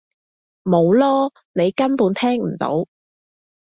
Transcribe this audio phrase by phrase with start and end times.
[0.63, 1.31] 冇囉！
[1.53, 2.87] 你根本聽唔到！